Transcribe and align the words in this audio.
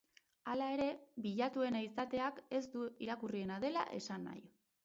Hala 0.53 0.69
ere, 0.77 0.87
bilatuena 1.25 1.83
izateak 1.89 2.41
ez 2.61 2.65
du 2.77 2.89
irakurriena 3.09 3.63
dela 3.69 3.89
esan 4.03 4.31
nahi. 4.31 4.47